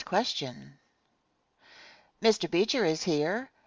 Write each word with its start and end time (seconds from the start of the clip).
Question. 0.03 0.79
Mr. 2.23 2.49
Beecher 2.49 2.83
is 2.83 3.03
here. 3.03 3.51